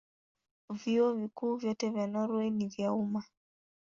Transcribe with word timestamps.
Vyuo 0.69 1.13
Vikuu 1.13 1.55
vyote 1.57 1.89
vya 1.89 2.07
Norwei 2.07 2.49
ni 2.49 2.67
vya 2.67 2.93
umma. 2.93 3.23